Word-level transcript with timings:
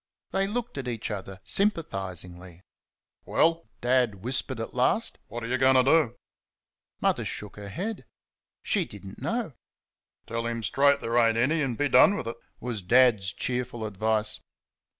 They 0.31 0.47
looked 0.47 0.79
at 0.79 0.87
each 0.87 1.11
other 1.11 1.41
sympathisingly. 1.43 2.63
"Well?" 3.23 3.67
Dad 3.81 4.23
whispered 4.23 4.59
at 4.59 4.73
last; 4.73 5.19
"what 5.27 5.43
are 5.43 5.47
you 5.47 5.59
going 5.59 5.75
to 5.75 5.83
do?" 5.83 6.15
Mother 6.99 7.23
shook 7.23 7.55
her 7.55 7.69
head. 7.69 8.05
She 8.63 8.83
did 8.83 9.05
n't 9.05 9.21
know. 9.21 9.53
"Tell 10.25 10.47
him 10.47 10.63
straight 10.63 11.01
there 11.01 11.19
ain't 11.19 11.37
any, 11.37 11.61
an' 11.61 11.75
be 11.75 11.87
done 11.87 12.17
with 12.17 12.27
it," 12.27 12.37
was 12.59 12.81
Dad's 12.81 13.31
cheerful 13.31 13.85
advice. 13.85 14.39